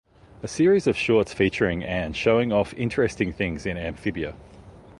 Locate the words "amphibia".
3.77-4.33